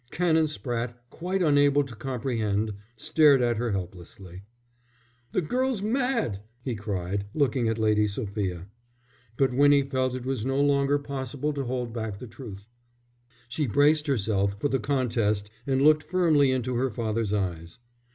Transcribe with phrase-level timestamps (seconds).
[0.09, 4.41] Canon Spratte, quite unable to comprehend, stared at her helplessly.
[5.31, 8.65] "The girl's mad," he cried, looking at Lady Sophia.
[9.37, 12.67] But Winnie felt it was no longer possible to hold back the truth.
[13.47, 17.77] She braced herself for the contest and looked firmly into her father's eyes.